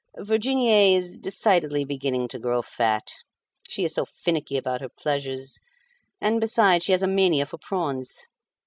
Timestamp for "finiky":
4.03-4.57